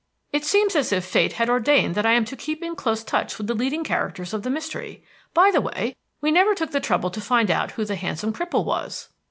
[0.31, 3.37] "It seems as if Fate had ordained that I am to keep in close touch
[3.37, 5.03] with the leading characters of the mystery.
[5.35, 8.65] By the way, we never took the trouble to find out who the handsome cripple
[8.65, 9.09] was."